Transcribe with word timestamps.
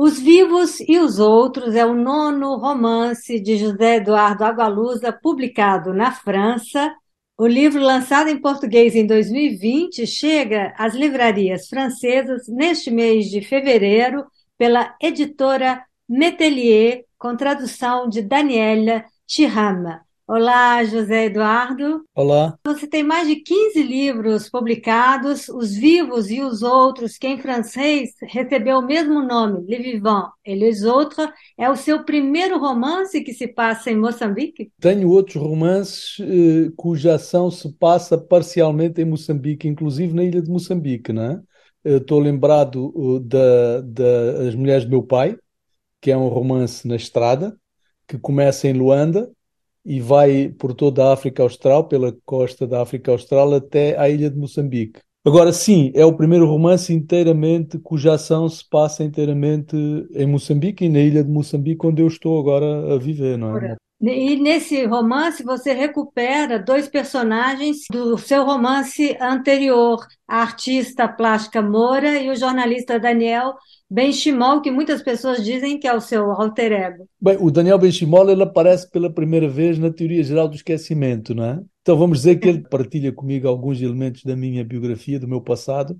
Os 0.00 0.16
Vivos 0.16 0.78
e 0.78 0.96
os 1.00 1.18
Outros 1.18 1.74
é 1.74 1.84
o 1.84 1.92
nono 1.92 2.56
romance 2.56 3.40
de 3.40 3.56
José 3.56 3.96
Eduardo 3.96 4.44
Agualusa, 4.44 5.12
publicado 5.12 5.92
na 5.92 6.12
França. 6.12 6.94
O 7.36 7.44
livro, 7.44 7.82
lançado 7.82 8.28
em 8.28 8.40
português 8.40 8.94
em 8.94 9.04
2020, 9.04 10.06
chega 10.06 10.72
às 10.78 10.94
livrarias 10.94 11.66
francesas 11.68 12.46
neste 12.46 12.92
mês 12.92 13.26
de 13.26 13.40
fevereiro 13.40 14.24
pela 14.56 14.94
editora 15.02 15.84
Metelier, 16.08 17.02
com 17.18 17.36
tradução 17.36 18.08
de 18.08 18.22
Daniela 18.22 19.04
Chirama. 19.26 20.07
Olá, 20.30 20.84
José 20.84 21.24
Eduardo. 21.24 22.04
Olá. 22.14 22.58
Você 22.66 22.86
tem 22.86 23.02
mais 23.02 23.26
de 23.26 23.36
15 23.36 23.82
livros 23.82 24.50
publicados, 24.50 25.48
Os 25.48 25.74
Vivos 25.74 26.30
e 26.30 26.42
os 26.42 26.62
Outros, 26.62 27.16
que 27.16 27.26
em 27.26 27.38
francês 27.38 28.10
recebeu 28.20 28.76
o 28.76 28.86
mesmo 28.86 29.22
nome, 29.22 29.64
Le 29.66 29.82
Vivant 29.82 30.28
et 30.44 30.54
les 30.54 30.84
Autres. 30.84 31.26
É 31.56 31.70
o 31.70 31.76
seu 31.76 32.04
primeiro 32.04 32.58
romance 32.58 33.22
que 33.22 33.32
se 33.32 33.48
passa 33.48 33.90
em 33.90 33.96
Moçambique? 33.96 34.70
Tenho 34.78 35.08
outros 35.08 35.42
romances 35.42 36.18
eh, 36.20 36.70
cuja 36.76 37.14
ação 37.14 37.50
se 37.50 37.72
passa 37.78 38.18
parcialmente 38.18 39.00
em 39.00 39.06
Moçambique, 39.06 39.66
inclusive 39.66 40.12
na 40.12 40.24
ilha 40.24 40.42
de 40.42 40.50
Moçambique, 40.50 41.10
não 41.10 41.22
é? 41.22 41.40
Estou 41.82 42.20
lembrado 42.20 42.92
uh, 42.94 43.18
da, 43.18 43.80
da 43.80 44.46
As 44.46 44.54
Mulheres 44.54 44.84
do 44.84 44.90
Meu 44.90 45.02
Pai, 45.02 45.38
que 46.02 46.10
é 46.10 46.16
um 46.18 46.28
romance 46.28 46.86
na 46.86 46.96
estrada, 46.96 47.56
que 48.06 48.18
começa 48.18 48.68
em 48.68 48.74
Luanda 48.74 49.32
e 49.88 50.00
vai 50.00 50.50
por 50.50 50.74
toda 50.74 51.06
a 51.06 51.14
África 51.14 51.42
Austral, 51.42 51.84
pela 51.88 52.14
costa 52.26 52.66
da 52.66 52.82
África 52.82 53.10
Austral 53.10 53.54
até 53.54 53.98
à 53.98 54.06
ilha 54.10 54.28
de 54.28 54.36
Moçambique. 54.36 55.00
Agora 55.26 55.50
sim, 55.50 55.90
é 55.94 56.04
o 56.04 56.14
primeiro 56.14 56.46
romance 56.46 56.92
inteiramente 56.92 57.78
cuja 57.78 58.12
ação 58.12 58.46
se 58.50 58.62
passa 58.68 59.02
inteiramente 59.02 59.74
em 60.12 60.26
Moçambique 60.26 60.84
e 60.84 60.88
na 60.90 61.00
ilha 61.00 61.24
de 61.24 61.30
Moçambique, 61.30 61.86
onde 61.86 62.02
eu 62.02 62.06
estou 62.06 62.38
agora 62.38 62.94
a 62.94 62.98
viver, 62.98 63.38
não 63.38 63.56
é? 63.56 63.76
E 64.00 64.36
nesse 64.36 64.84
romance 64.84 65.42
você 65.42 65.72
recupera 65.72 66.56
dois 66.56 66.88
personagens 66.88 67.78
do 67.90 68.16
seu 68.16 68.44
romance 68.44 69.16
anterior, 69.20 70.06
a 70.26 70.40
artista 70.40 71.08
plástica 71.08 71.60
Moura 71.60 72.16
e 72.16 72.30
o 72.30 72.36
jornalista 72.36 73.00
Daniel 73.00 73.54
Benchimol, 73.90 74.60
que 74.60 74.70
muitas 74.70 75.02
pessoas 75.02 75.44
dizem 75.44 75.80
que 75.80 75.88
é 75.88 75.94
o 75.94 76.00
seu 76.00 76.30
alter 76.30 76.72
ego. 76.72 77.08
Bem, 77.20 77.38
o 77.40 77.50
Daniel 77.50 77.78
Benchimol 77.78 78.30
ele 78.30 78.42
aparece 78.42 78.88
pela 78.88 79.12
primeira 79.12 79.48
vez 79.48 79.78
na 79.80 79.90
teoria 79.90 80.22
geral 80.22 80.46
do 80.46 80.54
esquecimento, 80.54 81.34
não 81.34 81.44
é? 81.44 81.60
Então 81.82 81.98
vamos 81.98 82.18
dizer 82.18 82.36
que 82.36 82.48
ele 82.48 82.60
partilha 82.68 83.10
comigo 83.10 83.48
alguns 83.48 83.82
elementos 83.82 84.22
da 84.22 84.36
minha 84.36 84.62
biografia, 84.62 85.18
do 85.18 85.26
meu 85.26 85.40
passado, 85.40 85.98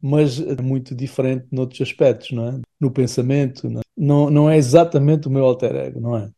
mas 0.00 0.38
é 0.38 0.60
muito 0.62 0.94
diferente 0.94 1.46
noutros 1.50 1.80
aspectos, 1.80 2.30
não 2.30 2.48
é? 2.48 2.60
No 2.78 2.90
pensamento, 2.92 3.68
não, 3.68 3.80
é? 3.80 3.84
não, 3.96 4.30
não 4.30 4.50
é 4.50 4.56
exatamente 4.56 5.26
o 5.26 5.30
meu 5.30 5.44
alter 5.44 5.74
ego, 5.74 6.00
não 6.00 6.16
é? 6.16 6.30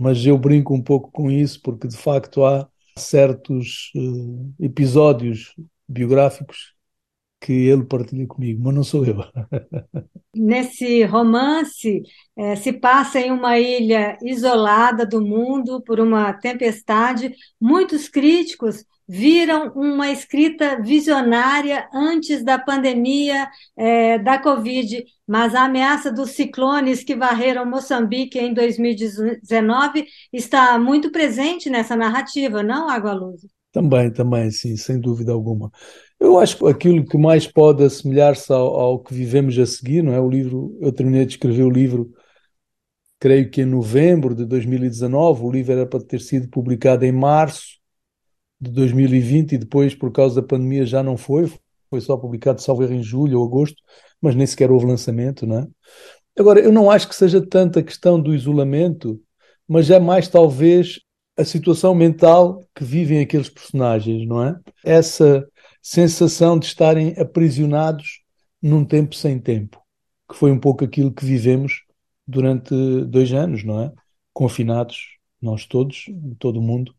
Mas 0.00 0.24
eu 0.24 0.38
brinco 0.38 0.74
um 0.74 0.82
pouco 0.82 1.10
com 1.12 1.30
isso 1.30 1.60
porque 1.62 1.86
de 1.86 1.96
facto 1.96 2.42
há 2.42 2.66
certos 2.96 3.92
uh, 3.94 4.54
episódios 4.58 5.54
biográficos 5.86 6.74
que 7.40 7.52
ele 7.52 7.84
partilha 7.84 8.26
comigo, 8.26 8.62
mas 8.62 8.74
não 8.74 8.84
sou 8.84 9.04
eu. 9.04 9.16
Nesse 10.36 11.02
romance, 11.04 12.02
é, 12.36 12.54
se 12.54 12.72
passa 12.72 13.18
em 13.18 13.32
uma 13.32 13.58
ilha 13.58 14.18
isolada 14.22 15.06
do 15.06 15.20
mundo 15.20 15.82
por 15.82 15.98
uma 15.98 16.32
tempestade. 16.34 17.34
Muitos 17.60 18.08
críticos 18.08 18.84
viram 19.08 19.72
uma 19.74 20.10
escrita 20.12 20.80
visionária 20.80 21.88
antes 21.92 22.44
da 22.44 22.58
pandemia 22.58 23.48
é, 23.76 24.18
da 24.18 24.38
Covid, 24.38 25.04
mas 25.26 25.52
a 25.54 25.64
ameaça 25.64 26.12
dos 26.12 26.30
ciclones 26.30 27.02
que 27.02 27.16
varreram 27.16 27.66
Moçambique 27.66 28.38
em 28.38 28.54
2019 28.54 30.06
está 30.32 30.78
muito 30.78 31.10
presente 31.10 31.68
nessa 31.68 31.96
narrativa, 31.96 32.62
não, 32.62 32.88
Água 32.88 33.12
Luz? 33.12 33.40
Também, 33.72 34.12
também, 34.12 34.50
sim, 34.50 34.76
sem 34.76 34.98
dúvida 34.98 35.32
alguma. 35.32 35.70
Eu 36.18 36.38
acho 36.38 36.58
que 36.58 36.66
aquilo 36.66 37.04
que 37.06 37.16
mais 37.16 37.46
pode 37.46 37.84
assemelhar-se 37.84 38.52
ao, 38.52 38.74
ao, 38.80 38.98
que 39.02 39.14
vivemos 39.14 39.56
a 39.58 39.66
seguir, 39.66 40.02
não 40.02 40.12
é? 40.12 40.20
O 40.20 40.28
livro, 40.28 40.76
eu 40.80 40.92
terminei 40.92 41.24
de 41.24 41.32
escrever 41.34 41.62
o 41.62 41.70
livro, 41.70 42.12
creio 43.20 43.50
que 43.50 43.62
em 43.62 43.66
novembro 43.66 44.34
de 44.34 44.44
2019, 44.44 45.44
o 45.44 45.50
livro 45.50 45.72
era 45.72 45.86
para 45.86 46.04
ter 46.04 46.20
sido 46.20 46.48
publicado 46.48 47.04
em 47.04 47.12
março 47.12 47.78
de 48.60 48.70
2020 48.72 49.52
e 49.52 49.58
depois, 49.58 49.94
por 49.94 50.12
causa 50.12 50.40
da 50.40 50.46
pandemia, 50.46 50.84
já 50.84 51.02
não 51.02 51.16
foi, 51.16 51.52
foi 51.88 52.00
só 52.00 52.16
publicado, 52.16 52.60
salvo 52.60 52.84
em 52.84 53.02
julho 53.02 53.38
ou 53.40 53.46
agosto, 53.46 53.82
mas 54.20 54.34
nem 54.34 54.46
sequer 54.46 54.70
houve 54.70 54.86
lançamento, 54.86 55.46
não 55.46 55.58
é? 55.60 55.68
Agora, 56.38 56.60
eu 56.60 56.72
não 56.72 56.90
acho 56.90 57.08
que 57.08 57.14
seja 57.14 57.44
tanto 57.44 57.78
a 57.78 57.82
questão 57.82 58.20
do 58.20 58.34
isolamento, 58.34 59.20
mas 59.68 59.90
é 59.90 59.98
mais 60.00 60.28
talvez 60.28 61.00
a 61.40 61.44
situação 61.44 61.94
mental 61.94 62.62
que 62.74 62.84
vivem 62.84 63.20
aqueles 63.20 63.48
personagens, 63.48 64.26
não 64.26 64.44
é? 64.44 64.58
Essa 64.84 65.46
sensação 65.82 66.58
de 66.58 66.66
estarem 66.66 67.14
aprisionados 67.18 68.20
num 68.62 68.84
tempo 68.84 69.14
sem 69.14 69.38
tempo, 69.38 69.80
que 70.30 70.36
foi 70.36 70.50
um 70.52 70.58
pouco 70.58 70.84
aquilo 70.84 71.12
que 71.12 71.24
vivemos 71.24 71.84
durante 72.26 72.74
dois 73.06 73.32
anos, 73.32 73.64
não 73.64 73.82
é? 73.82 73.92
Confinados, 74.32 75.16
nós 75.40 75.64
todos, 75.66 76.04
todo 76.38 76.60
mundo, 76.60 76.94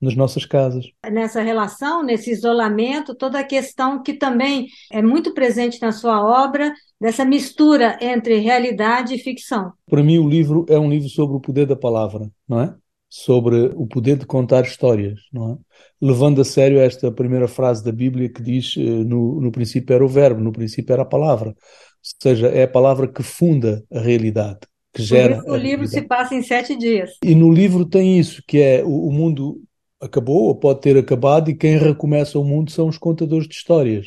nas 0.00 0.14
nossas 0.14 0.44
casas. 0.44 0.86
Nessa 1.10 1.42
relação, 1.42 2.02
nesse 2.02 2.30
isolamento, 2.30 3.14
toda 3.14 3.40
a 3.40 3.44
questão 3.44 4.02
que 4.02 4.14
também 4.14 4.68
é 4.92 5.02
muito 5.02 5.34
presente 5.34 5.80
na 5.80 5.90
sua 5.90 6.22
obra, 6.22 6.72
dessa 7.00 7.24
mistura 7.24 7.98
entre 8.00 8.38
realidade 8.38 9.14
e 9.14 9.18
ficção. 9.18 9.72
Para 9.88 10.02
mim, 10.02 10.18
o 10.18 10.28
livro 10.28 10.66
é 10.68 10.78
um 10.78 10.90
livro 10.90 11.08
sobre 11.08 11.36
o 11.36 11.40
poder 11.40 11.66
da 11.66 11.76
palavra, 11.76 12.30
não 12.48 12.60
é? 12.60 12.74
Sobre 13.08 13.72
o 13.74 13.86
poder 13.86 14.18
de 14.18 14.26
contar 14.26 14.64
histórias, 14.64 15.20
não 15.32 15.52
é? 15.52 15.56
Levando 16.00 16.40
a 16.40 16.44
sério 16.44 16.78
esta 16.78 17.10
primeira 17.10 17.48
frase 17.48 17.82
da 17.82 17.90
Bíblia 17.90 18.28
que 18.28 18.42
diz 18.42 18.74
eh, 18.76 18.80
no, 18.80 19.40
no 19.40 19.50
princípio 19.50 19.94
era 19.94 20.04
o 20.04 20.08
verbo, 20.08 20.40
no 20.40 20.52
princípio 20.52 20.92
era 20.92 21.02
a 21.02 21.06
palavra. 21.06 21.48
Ou 21.50 21.54
seja, 22.22 22.48
é 22.48 22.64
a 22.64 22.68
palavra 22.68 23.08
que 23.08 23.22
funda 23.22 23.82
a 23.90 24.00
realidade, 24.00 24.60
que 24.92 25.02
gera. 25.02 25.42
o 25.46 25.56
livro 25.56 25.86
se 25.86 26.02
passa 26.02 26.34
em 26.34 26.42
sete 26.42 26.76
dias. 26.76 27.12
E 27.24 27.34
no 27.34 27.50
livro 27.50 27.84
tem 27.84 28.18
isso, 28.18 28.42
que 28.46 28.58
é 28.58 28.84
o, 28.84 29.08
o 29.08 29.12
mundo 29.12 29.62
acabou 30.00 30.44
ou 30.44 30.54
pode 30.54 30.80
ter 30.80 30.96
acabado 30.96 31.50
e 31.50 31.56
quem 31.56 31.76
recomeça 31.78 32.38
o 32.38 32.44
mundo 32.44 32.70
são 32.70 32.88
os 32.88 32.98
contadores 32.98 33.48
de 33.48 33.54
histórias, 33.54 34.06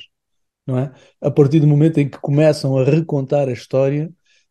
não 0.66 0.78
é? 0.78 0.92
A 1.20 1.32
partir 1.32 1.60
do 1.60 1.68
momento 1.68 2.00
em 2.00 2.08
que 2.08 2.20
começam 2.20 2.78
a 2.78 2.84
recontar 2.84 3.50
a 3.50 3.54
história, 3.54 4.10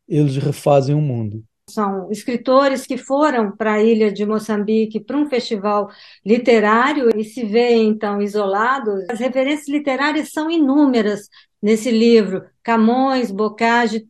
eles 0.08 0.36
refazem 0.36 0.94
o 0.94 1.00
mundo 1.00 1.44
são 1.72 2.10
escritores 2.10 2.86
que 2.86 2.96
foram 2.96 3.50
para 3.50 3.74
a 3.74 3.82
ilha 3.82 4.12
de 4.12 4.24
Moçambique 4.26 5.00
para 5.00 5.16
um 5.16 5.28
festival 5.28 5.90
literário 6.24 7.10
e 7.16 7.24
se 7.24 7.44
veem 7.44 7.88
então 7.88 8.20
isolados. 8.20 9.04
As 9.08 9.18
referências 9.18 9.68
literárias 9.68 10.30
são 10.30 10.50
inúmeras 10.50 11.28
nesse 11.62 11.90
livro. 11.90 12.44
Camões, 12.62 13.30
Bocage, 13.30 14.06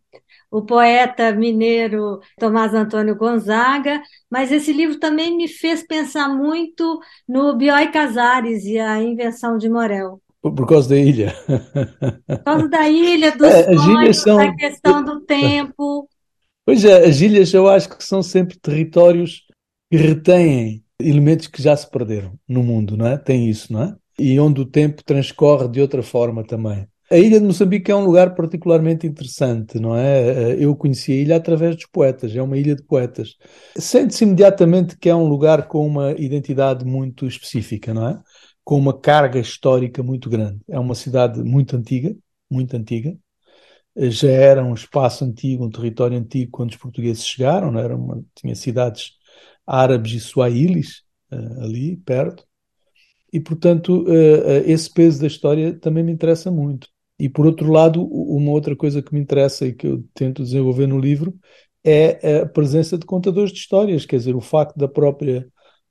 o 0.51 0.63
poeta 0.63 1.33
mineiro 1.33 2.21
Tomás 2.39 2.75
Antônio 2.75 3.15
Gonzaga, 3.15 4.03
mas 4.29 4.51
esse 4.51 4.73
livro 4.73 4.99
também 4.99 5.37
me 5.37 5.47
fez 5.47 5.87
pensar 5.87 6.29
muito 6.29 7.01
no 7.29 7.57
Bioy 7.57 7.91
Casares 7.93 8.65
e 8.65 8.79
a 8.79 9.01
invenção 9.01 9.57
de 9.57 9.69
Morel. 9.69 10.21
Por, 10.43 10.55
por 10.55 10.67
causa 10.67 10.89
da 10.89 10.97
ilha. 10.97 11.35
Por 12.27 12.45
causa 12.45 12.69
da 12.69 12.89
ilha, 12.89 13.31
dos 13.37 13.47
é, 13.47 13.77
sonhos, 13.77 14.17
são... 14.17 14.37
da 14.39 14.55
questão 14.57 15.05
do 15.05 15.21
tempo. 15.21 16.09
Pois 16.71 16.85
é, 16.85 17.05
as 17.05 17.21
ilhas 17.21 17.53
eu 17.53 17.67
acho 17.67 17.89
que 17.89 18.05
são 18.05 18.23
sempre 18.23 18.57
territórios 18.57 19.43
que 19.91 19.97
retêm 19.97 20.85
elementos 21.01 21.49
que 21.49 21.61
já 21.61 21.77
se 21.77 21.91
perderam 21.91 22.39
no 22.47 22.63
mundo, 22.63 22.97
não 22.97 23.09
é? 23.09 23.19
Tem 23.19 23.51
isso, 23.51 23.73
não 23.73 23.83
é? 23.83 23.97
E 24.17 24.39
onde 24.39 24.61
o 24.61 24.65
tempo 24.65 25.03
transcorre 25.03 25.67
de 25.69 25.81
outra 25.81 26.01
forma 26.01 26.47
também. 26.47 26.87
A 27.11 27.19
ilha 27.19 27.41
de 27.41 27.45
Moçambique 27.45 27.91
é 27.91 27.97
um 27.97 28.05
lugar 28.05 28.37
particularmente 28.37 29.05
interessante, 29.05 29.81
não 29.81 29.97
é? 29.97 30.55
Eu 30.61 30.77
conheci 30.77 31.11
a 31.11 31.17
ilha 31.17 31.37
através 31.39 31.75
dos 31.75 31.87
poetas, 31.87 32.37
é 32.37 32.41
uma 32.41 32.57
ilha 32.57 32.77
de 32.77 32.85
poetas. 32.85 33.35
Sente-se 33.77 34.23
imediatamente 34.23 34.97
que 34.97 35.09
é 35.09 35.15
um 35.15 35.27
lugar 35.27 35.67
com 35.67 35.85
uma 35.85 36.13
identidade 36.13 36.85
muito 36.85 37.27
específica, 37.27 37.93
não 37.93 38.07
é? 38.11 38.23
Com 38.63 38.79
uma 38.79 38.97
carga 38.97 39.41
histórica 39.41 40.05
muito 40.05 40.31
grande. 40.31 40.61
É 40.69 40.79
uma 40.79 40.95
cidade 40.95 41.43
muito 41.43 41.77
antiga, 41.77 42.15
muito 42.49 42.77
antiga, 42.77 43.19
já 44.09 44.31
era 44.31 44.65
um 44.65 44.75
espaço 44.75 45.25
antigo, 45.25 45.65
um 45.65 45.71
território 45.71 46.17
antigo 46.17 46.51
quando 46.53 46.71
os 46.71 46.77
portugueses 46.77 47.27
chegaram, 47.27 47.71
não 47.71 47.81
era 47.81 47.97
uma, 47.97 48.25
tinha 48.35 48.55
cidades 48.55 49.13
árabes 49.67 50.13
e 50.13 50.21
suaílis 50.21 51.03
uh, 51.33 51.65
ali 51.65 51.97
perto, 51.99 52.45
e 53.33 53.41
portanto 53.41 54.05
uh, 54.05 54.63
esse 54.67 54.93
peso 54.93 55.21
da 55.21 55.27
história 55.27 55.79
também 55.79 56.03
me 56.03 56.13
interessa 56.13 56.51
muito. 56.51 56.89
E 57.19 57.29
por 57.29 57.47
outro 57.47 57.71
lado, 57.71 58.03
uma 58.03 58.51
outra 58.51 58.75
coisa 58.75 59.03
que 59.03 59.13
me 59.13 59.21
interessa 59.21 59.67
e 59.67 59.75
que 59.75 59.87
eu 59.87 60.03
tento 60.15 60.43
desenvolver 60.43 60.87
no 60.87 60.99
livro 60.99 61.35
é 61.85 62.41
a 62.41 62.47
presença 62.47 62.97
de 62.97 63.05
contadores 63.05 63.53
de 63.53 63.59
histórias, 63.59 64.07
quer 64.07 64.17
dizer, 64.17 64.35
o 64.35 64.41
facto 64.41 64.77
da 64.79 64.89
própria 64.89 65.47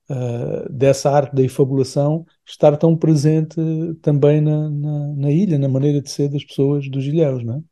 uh, 0.09 0.73
dessa 0.73 1.11
arte 1.11 1.35
da 1.35 1.43
efabulação 1.43 2.25
estar 2.45 2.75
tão 2.77 2.97
presente 2.97 3.55
também 4.01 4.41
na, 4.41 4.69
na, 4.69 5.07
na 5.15 5.31
ilha, 5.31 5.59
na 5.59 5.69
maneira 5.69 6.01
de 6.01 6.09
ser 6.09 6.29
das 6.29 6.43
pessoas 6.43 6.89
dos 6.89 7.05
ilhéus, 7.05 7.43
não 7.43 7.57
é? 7.57 7.68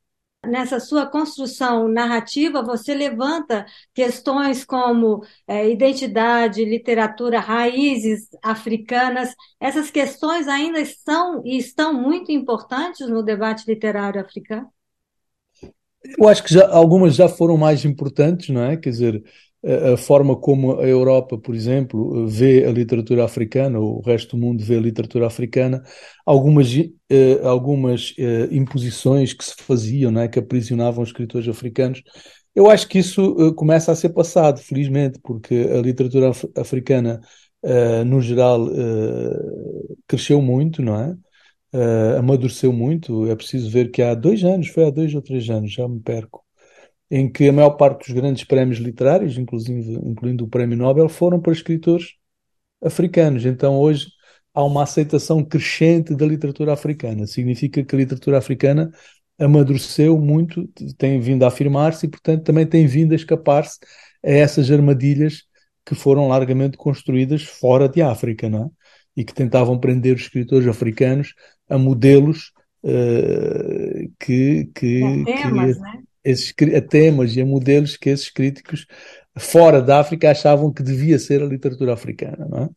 Nessa 0.47 0.79
sua 0.79 1.05
construção 1.05 1.87
narrativa, 1.87 2.63
você 2.63 2.93
levanta 2.93 3.65
questões 3.93 4.65
como 4.65 5.23
é, 5.47 5.69
identidade, 5.69 6.65
literatura, 6.65 7.39
raízes 7.39 8.29
africanas. 8.43 9.35
Essas 9.59 9.91
questões 9.91 10.47
ainda 10.47 10.79
estão 10.79 11.41
e 11.45 11.57
estão 11.57 11.93
muito 11.93 12.31
importantes 12.31 13.07
no 13.07 13.23
debate 13.23 13.65
literário 13.67 14.21
africano? 14.21 14.67
Eu 16.17 16.27
acho 16.27 16.43
que 16.43 16.53
já, 16.53 16.69
algumas 16.69 17.15
já 17.15 17.27
foram 17.27 17.57
mais 17.57 17.83
importantes, 17.83 18.49
não 18.49 18.63
é? 18.63 18.77
Quer 18.77 18.89
dizer, 18.89 19.23
a 19.63 19.97
forma 19.97 20.35
como 20.35 20.79
a 20.79 20.87
Europa, 20.87 21.37
por 21.37 21.55
exemplo, 21.55 22.27
vê 22.27 22.63
a 22.65 22.71
literatura 22.71 23.25
africana, 23.25 23.79
ou 23.79 23.97
o 23.97 24.01
resto 24.01 24.37
do 24.37 24.41
mundo 24.41 24.63
vê 24.63 24.77
a 24.77 24.79
literatura 24.81 25.27
africana, 25.27 25.83
algumas, 26.25 26.67
eh, 27.09 27.39
algumas 27.43 28.13
eh, 28.17 28.47
imposições 28.51 29.33
que 29.33 29.43
se 29.43 29.55
faziam, 29.55 30.11
não 30.11 30.21
é? 30.21 30.27
que 30.27 30.39
aprisionavam 30.39 31.03
os 31.03 31.09
escritores 31.09 31.47
africanos, 31.47 32.03
eu 32.55 32.69
acho 32.69 32.87
que 32.87 32.99
isso 32.99 33.35
eh, 33.39 33.53
começa 33.55 33.91
a 33.91 33.95
ser 33.95 34.09
passado, 34.09 34.59
felizmente, 34.59 35.19
porque 35.21 35.55
a 35.71 35.81
literatura 35.81 36.29
af 36.29 36.45
africana, 36.55 37.21
no 38.05 38.21
geral, 38.21 38.67
cresceu 40.07 40.41
muito, 40.41 40.81
não 40.81 40.95
é? 40.95 41.15
amadureceu 42.17 42.71
muito. 42.71 43.27
É 43.27 43.35
preciso 43.35 43.69
ver 43.69 43.91
que 43.91 44.01
há 44.01 44.13
dois 44.15 44.43
anos, 44.43 44.69
foi 44.69 44.85
há 44.85 44.89
dois 44.89 45.13
ou 45.15 45.21
três 45.21 45.49
anos, 45.49 45.73
já 45.73 45.87
me 45.87 45.99
perco, 45.99 46.45
em 47.09 47.31
que 47.31 47.47
a 47.47 47.53
maior 47.53 47.71
parte 47.71 48.05
dos 48.05 48.15
grandes 48.15 48.43
prémios 48.43 48.79
literários, 48.79 49.37
inclusive 49.37 49.93
incluindo 50.03 50.45
o 50.45 50.47
Prémio 50.47 50.77
Nobel, 50.77 51.07
foram 51.07 51.39
para 51.39 51.53
escritores 51.53 52.15
africanos. 52.83 53.45
Então 53.45 53.75
hoje 53.79 54.07
há 54.53 54.63
uma 54.63 54.83
aceitação 54.83 55.43
crescente 55.43 56.15
da 56.15 56.25
literatura 56.25 56.73
africana. 56.73 57.27
Significa 57.27 57.83
que 57.83 57.95
a 57.95 57.97
literatura 57.99 58.37
africana 58.37 58.91
amadureceu 59.39 60.17
muito, 60.17 60.67
tem 60.97 61.19
vindo 61.19 61.43
a 61.43 61.47
afirmar-se 61.47 62.07
e, 62.07 62.09
portanto, 62.09 62.43
também 62.43 62.65
tem 62.65 62.87
vindo 62.87 63.11
a 63.11 63.15
escapar-se 63.15 63.77
a 64.25 64.31
essas 64.31 64.71
armadilhas 64.71 65.43
que 65.85 65.95
foram 65.95 66.27
largamente 66.27 66.75
construídas 66.75 67.43
fora 67.43 67.87
de 67.87 68.01
África, 68.01 68.49
não 68.49 68.65
é? 68.65 68.69
E 69.15 69.23
que 69.23 69.33
tentavam 69.33 69.79
prender 69.79 70.15
os 70.15 70.23
escritores 70.23 70.67
africanos 70.67 71.33
a 71.69 71.77
modelos 71.77 72.51
uh, 72.83 74.11
que, 74.19 74.69
que, 74.73 75.23
temas, 75.25 75.77
que, 75.77 75.81
né? 75.83 76.03
Esses, 76.29 76.53
a 76.75 76.81
temas 76.81 77.35
e 77.35 77.41
a 77.41 77.45
modelos 77.45 77.97
que 77.97 78.09
esses 78.09 78.29
críticos 78.29 78.85
fora 79.37 79.81
da 79.81 79.99
África 79.99 80.31
achavam 80.31 80.73
que 80.73 80.83
devia 80.83 81.19
ser 81.19 81.41
a 81.41 81.45
literatura 81.45 81.93
africana, 81.93 82.47
não 82.49 82.63
é? 82.63 82.69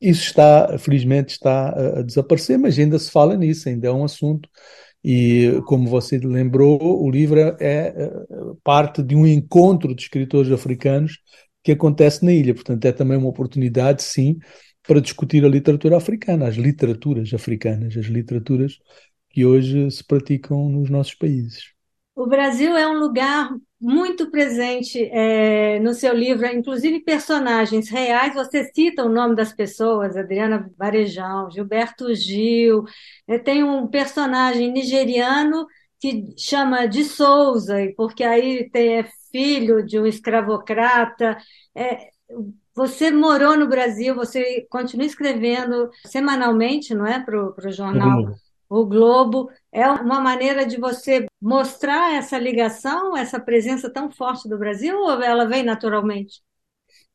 Isso 0.00 0.24
está, 0.24 0.78
felizmente, 0.78 1.32
está 1.32 1.70
a, 1.70 2.00
a 2.00 2.02
desaparecer, 2.02 2.58
mas 2.58 2.78
ainda 2.78 2.98
se 2.98 3.10
fala 3.10 3.36
nisso, 3.36 3.68
ainda 3.68 3.88
é 3.88 3.92
um 3.92 4.04
assunto. 4.04 4.48
E, 5.02 5.60
como 5.66 5.88
você 5.88 6.18
lembrou, 6.18 6.78
o 7.02 7.10
livro 7.10 7.40
é, 7.40 7.54
é 7.60 7.98
parte 8.62 9.02
de 9.02 9.14
um 9.14 9.26
encontro 9.26 9.94
de 9.94 10.02
escritores 10.02 10.52
africanos 10.52 11.18
que 11.64 11.72
acontece 11.72 12.24
na 12.24 12.32
ilha. 12.32 12.54
Portanto, 12.54 12.84
é 12.84 12.92
também 12.92 13.16
uma 13.16 13.28
oportunidade, 13.28 14.02
sim, 14.02 14.38
para 14.86 15.00
discutir 15.00 15.44
a 15.44 15.48
literatura 15.48 15.96
africana, 15.96 16.46
as 16.48 16.56
literaturas 16.56 17.32
africanas, 17.32 17.96
as 17.96 18.06
literaturas 18.06 18.78
que 19.30 19.44
hoje 19.44 19.90
se 19.90 20.04
praticam 20.04 20.68
nos 20.68 20.90
nossos 20.90 21.14
países. 21.14 21.75
O 22.16 22.26
Brasil 22.26 22.74
é 22.74 22.88
um 22.88 22.98
lugar 22.98 23.50
muito 23.78 24.30
presente 24.30 25.04
é, 25.12 25.78
no 25.80 25.92
seu 25.92 26.14
livro, 26.14 26.46
inclusive 26.46 27.00
personagens 27.00 27.90
reais. 27.90 28.34
Você 28.34 28.64
cita 28.74 29.04
o 29.04 29.08
nome 29.10 29.36
das 29.36 29.52
pessoas, 29.52 30.16
Adriana 30.16 30.70
Varejão, 30.78 31.50
Gilberto 31.50 32.14
Gil. 32.14 32.84
É, 33.28 33.38
tem 33.38 33.62
um 33.62 33.86
personagem 33.86 34.72
nigeriano 34.72 35.66
que 36.00 36.32
chama 36.38 36.86
de 36.86 37.04
Souza, 37.04 37.76
porque 37.98 38.24
aí 38.24 38.70
tem, 38.70 39.00
é 39.00 39.04
filho 39.30 39.84
de 39.84 40.00
um 40.00 40.06
escravocrata. 40.06 41.36
É, 41.74 42.08
você 42.74 43.10
morou 43.10 43.58
no 43.58 43.68
Brasil, 43.68 44.14
você 44.14 44.66
continua 44.70 45.04
escrevendo 45.04 45.90
semanalmente, 46.06 46.94
não 46.94 47.06
é, 47.06 47.22
para 47.22 47.38
o 47.38 47.70
jornal 47.70 48.20
uhum. 48.20 48.34
O 48.68 48.84
Globo 48.84 49.48
é 49.72 49.88
uma 49.88 50.20
maneira 50.20 50.66
de 50.66 50.76
você 50.78 51.26
mostrar 51.40 52.14
essa 52.16 52.38
ligação, 52.38 53.16
essa 53.16 53.38
presença 53.38 53.88
tão 53.88 54.10
forte 54.10 54.48
do 54.48 54.58
Brasil, 54.58 54.98
ou 54.98 55.22
ela 55.22 55.44
vem 55.46 55.62
naturalmente? 55.62 56.40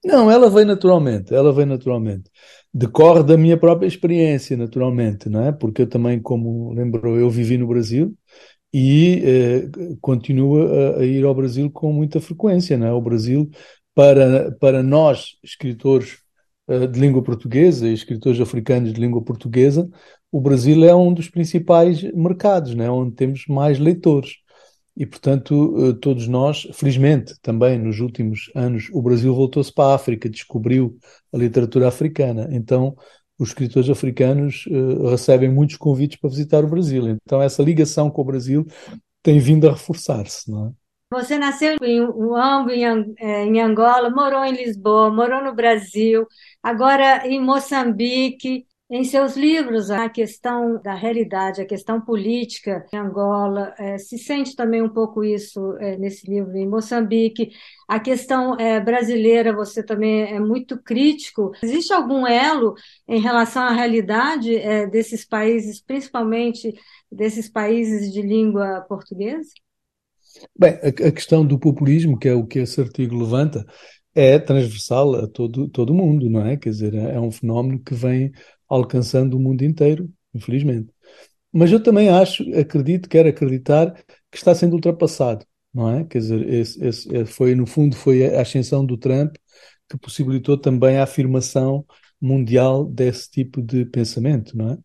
Não, 0.04 0.32
ela 0.32 0.50
vem 0.50 0.66
naturalmente, 0.66 1.34
ela 1.34 1.54
vem 1.54 1.66
naturalmente. 1.66 2.30
Decorre 2.74 3.24
da 3.24 3.38
minha 3.38 3.58
própria 3.58 3.88
experiência, 3.88 4.58
naturalmente, 4.58 5.30
não 5.30 5.44
é? 5.44 5.52
Porque 5.52 5.84
eu 5.84 5.88
também, 5.90 6.20
como 6.20 6.74
lembrou, 6.74 7.18
eu 7.18 7.30
vivi 7.30 7.58
no 7.58 7.68
Brasil 7.68 8.16
e 8.74 9.22
eh, 9.24 9.70
continuo 10.00 10.62
a, 10.98 11.00
a, 11.00 11.06
ir 11.06 11.24
ao 11.26 11.36
Brasil 11.36 11.70
com 11.70 11.92
muita 11.94 12.22
frequência, 12.22 12.78
não 12.78 12.88
é? 12.88 12.94
O 12.94 13.02
Brasil, 13.02 13.50
para, 13.94 14.52
para 14.54 14.82
nós, 14.82 15.38
escritores 15.44 16.20
de 16.68 17.00
língua 17.00 17.24
portuguesa 17.24 17.88
e 17.88 17.94
escritores 17.94 18.40
africanos 18.40 18.94
de 18.94 19.00
língua 19.00 19.22
portuguesa, 19.22 19.90
o 20.32 20.40
Brasil 20.40 20.84
é 20.86 20.96
um 20.96 21.14
dos 21.14 21.30
principais 21.30 22.02
mercados, 22.14 22.74
né, 22.74 22.90
onde 22.90 23.16
temos 23.16 23.46
mais 23.48 23.78
leitores. 23.80 24.36
E, 24.96 25.06
portanto, 25.06 25.76
eh, 25.90 25.94
todos 26.02 26.28
nós, 26.28 26.68
felizmente, 26.74 27.34
também 27.42 27.78
nos 27.78 28.00
últimos 28.00 28.52
anos, 28.54 28.90
o 28.92 29.02
Brasil 29.02 29.34
voltou-se 29.34 29.74
para 29.74 29.92
a 29.92 29.96
África, 29.96 30.30
descobriu 30.30 30.98
a 31.34 31.38
literatura 31.38 31.88
africana. 31.88 32.48
Então, 32.52 32.96
os 33.40 33.50
escritores 33.50 33.90
africanos 33.90 34.66
uh, 34.68 35.08
recebem 35.08 35.50
muitos 35.50 35.76
convites 35.76 36.20
para 36.20 36.30
visitar 36.30 36.64
o 36.64 36.70
Brasil. 36.70 37.08
Então, 37.10 37.42
essa 37.42 37.64
ligação 37.64 38.12
com 38.12 38.22
o 38.22 38.26
Brasil 38.26 38.66
tem 39.24 39.40
vindo 39.40 39.68
a 39.68 39.72
reforçar-se, 39.72 40.52
não 40.52 40.68
é? 40.68 40.81
Você 41.12 41.38
nasceu 41.38 41.76
em 41.84 42.00
Uambo, 42.02 42.72
eh, 42.72 43.44
em 43.46 43.60
Angola, 43.62 44.10
morou 44.10 44.46
em 44.46 44.54
Lisboa, 44.54 45.12
morou 45.12 45.44
no 45.44 45.54
Brasil, 45.54 46.26
agora 46.64 47.28
em 47.28 47.40
Moçambique. 47.42 48.66
Em 48.90 49.06
seus 49.06 49.38
livros, 49.38 49.90
a 49.90 50.10
questão 50.10 50.82
da 50.82 50.94
realidade, 50.94 51.62
a 51.62 51.66
questão 51.66 52.02
política 52.02 52.86
em 52.94 52.98
Angola, 52.98 53.74
é, 53.78 53.98
se 53.98 54.18
sente 54.18 54.54
também 54.54 54.82
um 54.82 54.90
pouco 54.90 55.24
isso 55.24 55.78
é, 55.80 55.98
nesse 55.98 56.30
livro 56.30 56.56
em 56.58 56.68
Moçambique. 56.68 57.52
A 57.88 58.00
questão 58.02 58.56
é, 58.60 58.82
brasileira, 58.82 59.54
você 59.54 59.82
também 59.84 60.24
é 60.24 60.40
muito 60.42 60.82
crítico. 60.82 61.52
Existe 61.64 61.94
algum 61.94 62.28
elo 62.28 62.76
em 63.08 63.20
relação 63.22 63.64
à 63.64 63.72
realidade 63.72 64.56
é, 64.58 64.86
desses 64.88 65.26
países, 65.26 65.82
principalmente 65.82 66.74
desses 67.10 67.50
países 67.50 68.12
de 68.12 68.22
língua 68.22 68.82
portuguesa? 68.90 69.52
Bem, 70.58 70.74
a, 70.82 71.08
a 71.08 71.12
questão 71.12 71.46
do 71.46 71.60
populismo, 71.60 72.18
que 72.18 72.28
é 72.28 72.34
o 72.34 72.46
que 72.46 72.60
esse 72.60 72.80
artigo 72.82 73.16
levanta, 73.18 73.66
é 74.14 74.40
transversal 74.40 75.16
a 75.16 75.28
todo, 75.28 75.68
todo 75.70 75.94
mundo, 75.94 76.30
não 76.30 76.46
é? 76.46 76.58
Quer 76.58 76.70
dizer, 76.70 76.94
é 76.96 77.20
um 77.20 77.32
fenómeno 77.32 77.80
que 77.80 77.94
vem 77.94 78.32
alcançando 78.68 79.38
o 79.38 79.40
mundo 79.40 79.64
inteiro, 79.64 80.10
infelizmente. 80.34 80.92
Mas 81.52 81.72
eu 81.72 81.82
também 81.82 82.10
acho, 82.10 82.44
acredito, 82.58 83.10
quero 83.10 83.30
acreditar 83.30 83.94
que 84.32 84.38
está 84.38 84.56
sendo 84.56 84.74
ultrapassado, 84.74 85.46
não 85.74 85.90
é? 85.90 86.06
Quer 86.06 86.20
dizer, 86.20 86.50
esse, 86.50 86.86
esse, 86.86 87.26
foi, 87.26 87.56
no 87.56 87.66
fundo, 87.66 87.96
foi 87.96 88.36
a 88.36 88.42
ascensão 88.42 88.86
do 88.86 88.98
Trump 88.98 89.36
que 89.90 89.98
possibilitou 89.98 90.58
também 90.58 90.98
a 90.98 91.04
afirmação 91.04 91.86
mundial 92.22 92.86
desse 92.86 93.30
tipo 93.30 93.62
de 93.62 93.86
pensamento, 93.86 94.56
não 94.58 94.72
é? 94.72 94.78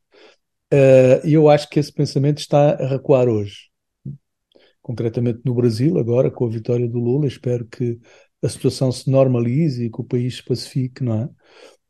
Uh, 0.75 1.27
e 1.27 1.35
eu 1.35 1.49
acho 1.49 1.69
que 1.71 1.79
esse 1.79 1.93
pensamento 1.93 2.39
está 2.39 2.73
a 2.73 2.89
recuar 2.89 3.29
hoje. 3.29 3.71
Concretamente 4.87 5.41
no 5.45 5.53
Brasil, 5.53 5.99
agora 5.99 6.31
com 6.31 6.47
a 6.47 6.49
vitória 6.49 6.87
do 6.87 7.01
Lula, 7.01 7.27
espero 7.27 7.67
que 7.67 7.99
a 8.41 8.49
situação 8.49 8.93
se 8.93 9.11
normalize 9.11 9.85
e 9.85 9.91
que 9.91 10.01
o 10.01 10.05
país 10.05 10.37
se 10.37 10.45
pacifique, 10.45 11.03
não 11.03 11.23
é? 11.23 11.29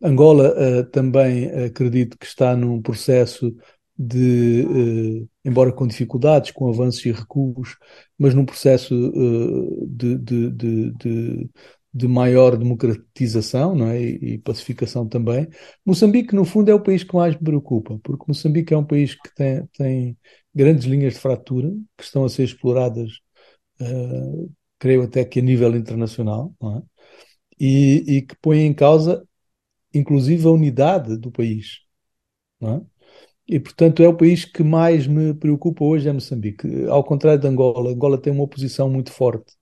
Angola 0.03 0.55
uh, 0.55 0.83
também 0.91 1.51
acredito 1.51 2.17
que 2.17 2.25
está 2.25 2.57
num 2.57 2.81
processo 2.81 3.55
de, 3.99 4.65
uh, 4.67 5.29
embora 5.45 5.73
com 5.73 5.87
dificuldades, 5.87 6.53
com 6.53 6.71
avanços 6.71 7.05
e 7.05 7.13
recuos, 7.13 7.77
mas 8.19 8.33
num 8.33 8.47
processo 8.47 8.95
uh, 8.95 9.87
de, 9.89 10.17
de, 10.17 10.51
de, 10.53 11.51
de, 11.97 12.09
maior 12.09 12.57
democratização 12.57 13.75
não 13.75 13.89
é? 13.89 14.01
e, 14.01 14.39
pacificação 14.39 15.09
também. 15.09 15.49
Moçambique, 15.85 16.35
no 16.35 16.45
fundo, 16.45 16.71
é 16.71 16.75
o 16.75 16.83
país 16.83 17.05
que 17.05 17.15
mais 17.15 17.35
me 17.35 17.43
preocupa, 17.45 17.99
porque 18.03 18.25
Moçambique 18.29 18.75
é 18.75 18.77
um 18.79 18.85
país 18.85 19.15
que 19.15 19.35
tem, 19.35 19.67
tem 19.77 20.19
grandes 20.55 20.85
linhas 20.87 21.15
de 21.15 21.21
fratura 21.21 21.71
que 21.97 22.05
estão 22.05 22.25
a 22.25 22.29
ser 22.29 22.45
exploradas, 22.45 23.21
creio 24.79 25.03
até 25.03 25.25
que 25.25 25.41
a 25.41 25.43
nível 25.43 25.75
internacional, 25.77 26.55
é? 26.63 26.83
e, 27.61 28.17
e 28.19 28.23
que 28.23 28.37
põe 28.41 28.61
em 28.61 28.75
causa 28.75 29.27
inclusive 29.99 30.47
a 30.47 30.51
unidade 30.51 31.17
do 31.17 31.31
país. 31.31 31.81
É? 32.63 32.81
E, 33.49 33.61
portanto, 33.61 34.03
é 34.03 34.09
o 34.09 34.17
país 34.17 34.45
que 34.45 34.63
mais 34.63 35.07
me 35.07 35.35
preocupa 35.35 35.85
hoje 35.85 36.09
é 36.09 36.13
Moçambique. 36.13 36.69
Ao 36.87 37.05
contrário 37.05 37.41
de 37.41 37.47
Angola, 37.47 37.91
Angola 37.93 38.21
tem 38.21 38.33
uma 38.33 38.45
oposição 38.45 38.91
muito 38.91 39.13
forte. 39.13 39.55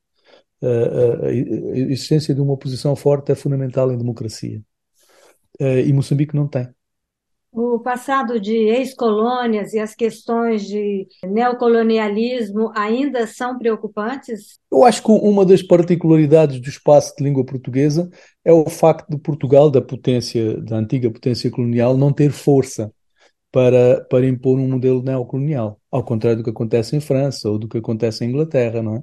A, 0.63 1.31
existência 1.31 2.35
de 2.35 2.41
uma 2.41 2.53
oposição 2.55 2.95
forte 2.97 3.33
é 3.33 3.35
fundamental 3.35 3.93
em 3.93 3.99
democracia. 3.99 4.63
E 5.61 5.93
Moçambique 5.93 6.35
não 6.35 6.49
tem. 6.49 6.69
O 7.57 7.79
passado 7.79 8.41
de 8.41 8.53
ex-colônias 8.53 9.75
e 9.75 9.79
as 9.79 9.95
questões 9.95 10.67
de 10.67 11.07
neocolonialismo 11.25 12.73
ainda 12.75 13.29
são 13.29 13.57
preocupantes? 13.57 14.59
Eu 14.73 14.85
acho 14.85 15.01
que 15.01 15.13
uma 15.13 15.47
das 15.47 15.63
particularidades 15.63 16.61
do 16.61 16.69
espaço 16.69 17.15
de 17.17 17.23
língua 17.23 17.47
portuguesa 17.47 18.11
é 18.45 18.53
o 18.53 18.69
facto 18.69 19.09
de 19.09 19.17
Portugal, 19.19 19.71
da 19.71 19.81
potência, 19.81 20.61
da 20.63 20.79
antiga 20.79 21.09
potência 21.09 21.49
colonial, 21.49 21.97
não 21.97 22.13
ter 22.13 22.33
força 22.33 22.93
para, 23.53 24.05
para 24.11 24.27
impor 24.27 24.59
um 24.59 24.67
modelo 24.67 25.01
neocolonial, 25.01 25.81
ao 25.93 26.03
contrário 26.03 26.39
do 26.39 26.45
que 26.45 26.51
acontece 26.51 26.97
em 26.97 27.01
França 27.01 27.49
ou 27.49 27.57
do 27.57 27.69
que 27.69 27.79
acontece 27.79 28.25
em 28.25 28.31
Inglaterra, 28.31 28.83
não 28.83 28.97
é? 28.97 29.03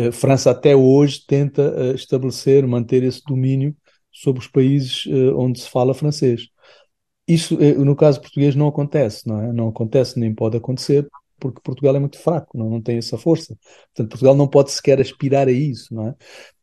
Eh, 0.00 0.12
França 0.12 0.50
até 0.50 0.74
hoje 0.74 1.24
tenta 1.26 1.62
eh, 1.76 1.94
estabelecer, 1.94 2.66
manter 2.66 3.02
esse 3.02 3.22
domínio 3.26 3.76
sobre 4.10 4.40
os 4.40 4.48
países 4.48 5.04
eh, 5.06 5.32
onde 5.34 5.60
se 5.60 5.68
fala 5.68 5.92
francês. 5.94 6.48
Isso, 7.28 7.56
no 7.56 7.94
caso 7.94 8.20
português, 8.20 8.56
não 8.56 8.66
acontece, 8.68 9.28
não 9.28 9.40
é? 9.40 9.52
Não 9.52 9.68
acontece 9.68 10.18
nem 10.18 10.34
pode 10.34 10.56
acontecer 10.56 11.06
porque 11.38 11.60
Portugal 11.62 11.96
é 11.96 11.98
muito 12.00 12.18
fraco, 12.18 12.58
não, 12.58 12.68
não 12.68 12.82
tem 12.82 12.98
essa 12.98 13.16
força. 13.16 13.56
Portanto, 13.94 14.10
Portugal 14.10 14.34
não 14.36 14.48
pode 14.48 14.70
sequer 14.72 15.00
aspirar 15.00 15.48
a 15.48 15.52
isso, 15.52 15.94
não 15.94 16.08
é? 16.08 16.14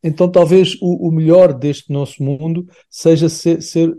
Então, 0.03 0.29
talvez 0.31 0.75
o, 0.81 1.07
o 1.07 1.11
melhor 1.11 1.53
deste 1.53 1.91
nosso 1.91 2.21
mundo 2.23 2.67
seja, 2.89 3.29
ser, 3.29 3.61
ser, 3.61 3.91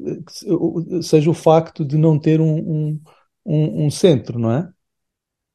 seja 1.03 1.31
o 1.31 1.35
facto 1.35 1.85
de 1.85 1.97
não 1.99 2.19
ter 2.19 2.41
um, 2.41 2.59
um, 2.59 3.01
um, 3.47 3.87
um 3.87 3.91
centro, 3.91 4.39
não 4.39 4.53
é? 4.53 4.71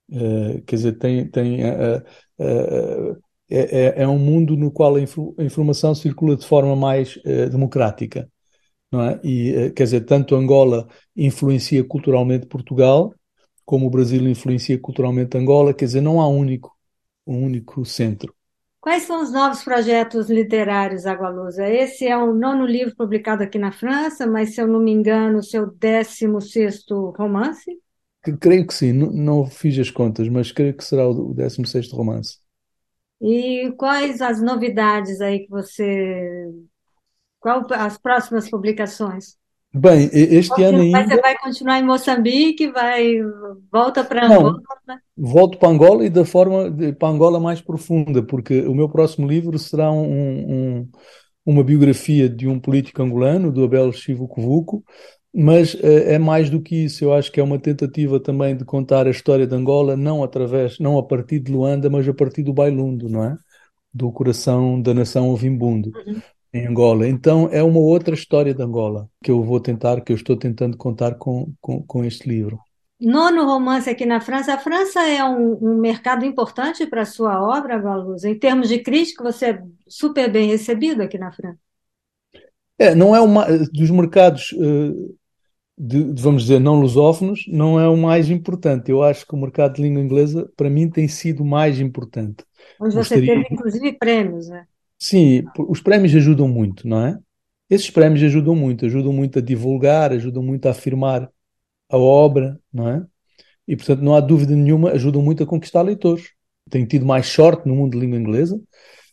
Uh, 0.10 0.62
quer 0.66 0.76
dizer, 0.76 0.98
tem, 0.98 1.30
tem 1.30 1.64
uh, 1.64 2.04
uh, 2.40 3.24
é, 3.56 4.04
é, 4.04 4.08
um 4.08 4.18
mundo 4.18 4.56
no 4.56 4.72
qual 4.72 4.96
a, 4.96 5.00
a, 5.00 5.44
informação 5.44 5.94
circula 5.94 6.36
de 6.36 6.46
forma 6.46 6.76
mais 6.76 7.20
democrática 7.52 8.28
não 8.94 9.02
é? 9.02 9.20
E, 9.24 9.56
eh, 9.56 9.70
quer 9.72 9.86
dizer, 9.86 10.02
tanto 10.02 10.36
Angola 10.36 10.88
influencia 11.18 11.84
culturalmente 11.84 12.46
Portugal, 12.46 13.12
como 13.66 13.88
o 13.88 13.90
Brasil 13.90 14.22
influencia 14.28 14.80
culturalmente 14.80 15.36
Angola, 15.36 15.74
quer 15.74 15.86
dizer, 15.86 16.02
não 16.02 16.22
há 16.22 16.30
um 16.30 16.38
único, 16.38 16.78
um 17.26 17.44
único 17.44 17.84
centro. 17.84 18.34
Quais 18.80 19.04
são 19.04 19.24
os 19.24 19.32
novos 19.32 19.64
projetos 19.64 20.30
literários, 20.30 21.06
Agualusa? 21.08 21.68
Esse 21.68 22.06
é 22.06 22.16
o 22.16 22.36
nono 22.36 22.66
livro 22.66 22.94
publicado 22.96 23.42
aqui 23.42 23.58
na 23.58 23.72
França, 23.72 24.28
mas, 24.28 24.54
se 24.54 24.62
eu 24.62 24.68
não 24.68 24.80
me 24.80 24.92
engano, 24.92 25.40
o 25.40 25.44
seu 25.44 25.72
décimo 25.72 26.40
sexto 26.40 27.12
romance? 27.18 27.72
Creio 28.40 28.68
que 28.68 28.74
sim, 28.74 28.94
não, 28.94 29.12
não, 29.12 29.46
fiz 29.48 29.78
as 29.80 29.90
contas, 29.90 30.30
mas 30.30 30.52
creio 30.52 30.76
que 30.76 30.84
será 30.84 31.08
o 31.10 31.34
décimo 31.34 31.66
sexto 31.66 31.96
romance. 31.96 32.43
E 33.24 33.72
quais 33.78 34.22
as 34.22 34.42
novidades 34.42 35.22
aí 35.22 35.40
que 35.40 35.50
você 35.50 36.52
qual 37.40 37.66
as 37.72 37.98
próximas 37.98 38.50
publicações? 38.50 39.38
Bem, 39.76 40.10
este 40.14 40.62
ano 40.62 40.82
ainda... 40.82 41.04
Você 41.04 41.20
vai 41.20 41.38
continuar 41.40 41.80
em 41.80 41.84
Moçambique, 41.84 42.72
vai 42.72 43.18
volta 43.72 44.04
para 44.04 44.28
Angola? 44.28 44.62
Não, 44.86 44.98
volto 45.18 45.58
para 45.58 45.70
Angola 45.70 46.06
e 46.06 46.10
da 46.10 46.26
forma 46.26 46.70
de, 46.70 46.94
para 46.94 47.08
Angola 47.08 47.40
mais 47.40 47.60
profunda, 47.60 48.22
porque 48.22 48.62
o 48.62 48.76
meu 48.76 48.88
próximo 48.88 49.28
livro 49.28 49.58
será 49.58 49.92
um, 49.92 50.04
um, 50.04 50.90
uma 51.46 51.64
biografia 51.64 52.30
de 52.30 52.48
um 52.48 52.60
político 52.60 53.02
angolano, 53.02 53.52
do 53.52 53.64
Abel 53.64 53.92
Chivucovuco, 53.92 54.84
mas 55.34 55.74
uh, 55.74 55.80
é 55.84 56.20
mais 56.20 56.50
do 56.50 56.62
que 56.62 56.86
isso. 56.86 57.04
Eu 57.04 57.14
acho 57.14 57.32
que 57.32 57.40
é 57.40 57.44
uma 57.44 57.60
tentativa 57.60 58.20
também 58.20 58.56
de 58.56 58.66
contar 58.66 59.08
a 59.08 59.12
história 59.12 59.48
de 59.48 59.56
Angola, 59.56 59.98
não 59.98 60.24
através, 60.24 60.80
não 60.80 60.98
a 60.98 61.04
partir 61.04 61.40
de 61.40 61.52
Luanda, 61.52 61.90
mas 61.90 62.08
a 62.08 62.14
partir 62.14 62.44
do 62.44 62.54
Bailundo, 62.54 63.10
não 63.10 63.24
é? 63.24 63.38
Do 63.94 64.12
coração 64.12 64.82
da 64.82 64.94
nação 64.94 65.30
ovimbundo. 65.30 65.92
Uhum 66.06 66.22
em 66.54 66.68
Angola. 66.68 67.08
Então 67.08 67.50
é 67.52 67.64
uma 67.64 67.80
outra 67.80 68.14
história 68.14 68.54
de 68.54 68.62
Angola 68.62 69.10
que 69.24 69.32
eu 69.32 69.42
vou 69.42 69.60
tentar, 69.60 70.02
que 70.02 70.12
eu 70.12 70.16
estou 70.16 70.38
tentando 70.38 70.78
contar 70.78 71.16
com, 71.16 71.52
com, 71.60 71.82
com 71.82 72.06
este 72.06 72.30
livro. 72.30 72.60
Nono 73.02 73.44
romance 73.44 73.90
aqui 73.90 74.06
na 74.06 74.22
França. 74.22 74.54
A 74.54 74.58
França 74.58 75.02
é 75.02 75.24
um, 75.24 75.58
um 75.62 75.78
mercado 75.78 76.24
importante 76.24 76.86
para 76.86 77.02
a 77.02 77.06
sua 77.06 77.42
obra, 77.42 77.80
Galuz? 77.80 78.24
Em 78.24 78.38
termos 78.38 78.70
de 78.70 78.80
crítica, 78.80 79.24
você 79.24 79.46
é 79.48 79.64
super 79.88 80.32
bem 80.32 80.48
recebido 80.48 81.02
aqui 81.02 81.18
na 81.18 81.32
França? 81.32 81.58
É, 82.78 82.96
não 82.96 83.16
é 83.16 83.20
uma 83.20 83.46
dos 83.68 83.90
mercados, 83.90 84.52
uh, 84.54 85.16
de, 85.78 86.14
vamos 86.22 86.44
dizer, 86.44 86.60
não 86.60 86.80
lusófonos, 86.80 87.46
não 87.48 87.80
é 87.80 87.88
o 87.88 87.98
mais 87.98 88.30
importante. 88.30 88.92
Eu 88.92 89.02
acho 89.02 89.26
que 89.26 89.34
o 89.34 89.38
mercado 89.38 89.76
de 89.76 89.82
língua 89.82 90.02
inglesa, 90.02 90.50
para 90.56 90.70
mim, 90.70 90.90
tem 90.90 91.08
sido 91.08 91.44
mais 91.44 91.80
importante. 91.80 92.44
Onde 92.80 92.96
você 92.96 93.16
Gostaria... 93.16 93.44
teve, 93.44 93.48
inclusive, 93.52 93.94
prêmios, 93.94 94.48
né? 94.48 94.66
Sim, 95.00 95.44
os 95.68 95.82
prémios 95.82 96.16
ajudam 96.16 96.48
muito, 96.48 96.88
não 96.88 97.06
é? 97.06 97.20
Esses 97.70 97.90
prémios 97.90 98.24
ajudam 98.24 98.56
muito, 98.56 98.86
ajudam 98.86 99.12
muito 99.12 99.40
a 99.40 99.42
divulgar, 99.42 100.12
ajudam 100.12 100.44
muito 100.44 100.68
a 100.68 100.72
afirmar 100.72 101.30
a 101.90 101.98
obra, 101.98 102.60
não 102.72 102.88
é? 102.88 103.06
E, 103.68 103.76
portanto, 103.76 104.02
não 104.02 104.16
há 104.16 104.20
dúvida 104.20 104.56
nenhuma, 104.56 104.92
ajudam 104.92 105.22
muito 105.22 105.44
a 105.44 105.46
conquistar 105.46 105.82
leitores. 105.82 106.30
Tenho 106.70 106.88
tido 106.88 107.06
mais 107.06 107.28
sorte 107.28 107.68
no 107.68 107.76
mundo 107.76 107.94
de 107.94 108.00
língua 108.00 108.18
inglesa, 108.18 108.60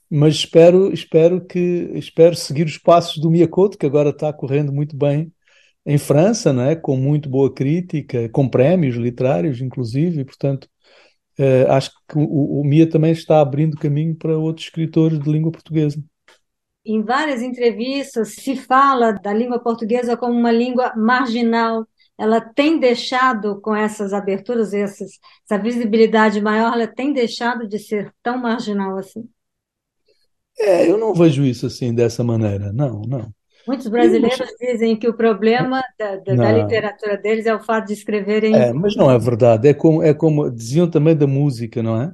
mas 0.09 0.35
espero, 0.35 0.93
espero 0.93 1.45
que 1.45 1.91
espero 1.95 2.37
seguir 2.37 2.67
os 2.67 2.79
passos 2.79 3.21
do 3.21 3.31
Miyakoto, 3.31 3.79
que 3.79 3.87
agora 3.87 4.11
está 4.11 4.33
correndo 4.33 4.73
muito 4.73 4.97
bem 4.97 5.33
em 5.85 5.99
França, 5.99 6.53
não 6.53 6.63
é? 6.63 6.77
com 6.77 6.97
muito 6.97 7.29
boa 7.29 7.53
crítica, 7.53 8.29
com 8.29 8.49
prémios 8.49 8.97
literários, 8.97 9.61
inclusive, 9.61 10.21
e, 10.21 10.25
portanto, 10.25 10.69
uh, 11.39 11.71
acho 11.71 11.91
que 12.09 12.19
o, 12.19 12.61
o 12.61 12.65
Mia 12.65 12.89
também 12.89 13.13
está 13.13 13.41
abrindo 13.41 13.77
caminho 13.77 14.15
para 14.15 14.37
outros 14.37 14.67
escritores 14.67 15.19
de 15.19 15.31
língua 15.31 15.53
portuguesa. 15.53 16.03
Em 16.85 17.03
várias 17.03 17.43
entrevistas 17.43 18.35
se 18.35 18.57
fala 18.57 19.13
da 19.13 19.33
língua 19.33 19.59
portuguesa 19.59 20.17
como 20.17 20.33
uma 20.33 20.51
língua 20.51 20.95
marginal. 20.97 21.87
Ela 22.17 22.41
tem 22.41 22.79
deixado, 22.79 23.61
com 23.61 23.75
essas 23.75 24.13
aberturas, 24.13 24.75
essas, 24.75 25.11
essa 25.45 25.63
visibilidade 25.63 26.41
maior, 26.41 26.75
ela 26.75 26.87
tem 26.87 27.13
deixado 27.13 27.67
de 27.67 27.79
ser 27.79 28.13
tão 28.23 28.39
marginal 28.39 28.99
assim? 28.99 29.29
É, 30.59 30.91
eu 30.91 30.99
não 30.99 31.15
vejo 31.15 31.45
isso 31.45 31.67
assim, 31.67 31.95
dessa 31.95 32.23
maneira. 32.23 32.73
Não, 32.73 33.01
não. 33.03 33.33
Muitos 33.71 33.87
brasileiros 33.87 34.53
dizem 34.59 34.97
que 34.97 35.09
o 35.09 35.15
problema 35.15 35.81
da, 35.97 36.17
da, 36.17 36.35
da, 36.35 36.53
literatura 36.53 37.17
deles 37.17 37.47
é 37.47 37.55
o 37.55 37.61
fato 37.61 37.87
de 37.87 37.93
escreverem. 37.93 38.53
É, 38.53 38.73
mas 38.73 38.97
não 38.97 39.09
é 39.09 39.17
verdade. 39.17 39.69
É 39.69 39.73
como, 39.73 40.03
é 40.03 40.13
como 40.13 40.51
diziam 40.51 40.91
também 40.91 41.15
da 41.15 41.25
música, 41.25 41.81
não 41.81 42.03
é? 42.03 42.13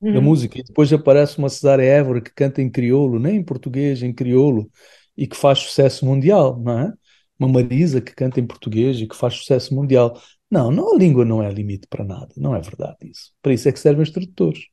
Uhum. 0.00 0.14
Da 0.14 0.20
música. 0.20 0.58
E 0.58 0.64
depois 0.64 0.92
aparece 0.92 1.38
uma 1.38 1.48
Cesária 1.48 1.84
Évora 1.84 2.20
que 2.20 2.34
canta 2.34 2.60
em 2.60 2.68
crioulo, 2.68 3.20
nem 3.20 3.36
em 3.36 3.44
português, 3.44 4.02
em 4.02 4.12
crioulo, 4.12 4.68
e 5.16 5.28
que 5.28 5.36
faz 5.36 5.60
sucesso 5.60 6.04
mundial, 6.04 6.58
não 6.60 6.76
é? 6.76 6.92
Uma 7.38 7.48
Marisa 7.48 8.00
que 8.00 8.12
canta 8.12 8.40
em 8.40 8.46
português 8.46 9.00
e 9.00 9.06
que 9.06 9.14
faz 9.14 9.34
sucesso 9.34 9.72
mundial. 9.76 10.20
Não, 10.50 10.72
não, 10.72 10.92
a 10.92 10.98
língua 10.98 11.24
não 11.24 11.40
é 11.40 11.48
limite 11.52 11.86
para 11.86 12.04
nada. 12.04 12.34
Não 12.36 12.52
é 12.52 12.60
verdade 12.60 12.96
isso. 13.08 13.32
Para 13.40 13.52
isso 13.52 13.68
é 13.68 13.72
que 13.72 13.78
servem 13.78 14.02
os 14.02 14.10
tradutores. 14.10 14.64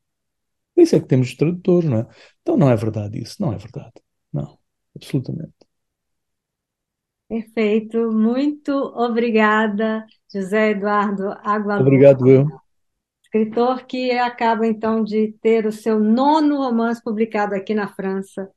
Para 0.74 0.84
isso 0.84 0.96
é 0.96 1.00
que 1.00 1.08
temos 1.08 1.28
os 1.28 1.36
tradutores, 1.36 1.88
não 1.88 1.98
é? 2.00 2.08
Então 2.42 2.58
não 2.58 2.72
é 2.72 2.76
verdade 2.76 3.22
isso. 3.22 3.36
Não 3.40 3.54
é 3.54 3.58
verdade. 3.58 3.94
Não, 4.34 4.58
absolutamente. 4.96 5.54
Perfeito, 7.34 8.12
muito 8.12 8.72
obrigada, 8.72 10.06
José 10.32 10.70
Eduardo 10.70 11.32
Agualusa. 11.44 11.82
Obrigado, 11.82 12.30
eu. 12.30 12.46
Escritor 13.24 13.88
que 13.88 14.12
acaba 14.12 14.68
então 14.68 15.04
de 15.04 15.34
ter 15.42 15.66
o 15.66 15.72
seu 15.72 16.00
nono 16.00 16.58
romance 16.58 17.02
publicado 17.04 17.56
aqui 17.56 17.74
na 17.74 17.88
França, 17.88 18.48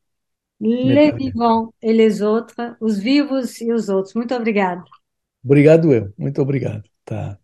Les 0.61 1.14
Vivants 1.16 1.71
et 1.80 1.95
les 1.95 2.21
Autres, 2.21 2.75
Os 2.78 2.99
Vivos 2.99 3.62
e 3.62 3.73
os 3.73 3.88
Outros. 3.88 4.12
Muito 4.14 4.35
obrigada. 4.35 4.85
Obrigado, 5.42 5.90
eu. 5.95 6.12
Muito 6.18 6.42
obrigado. 6.42 6.85
Tá. 7.02 7.38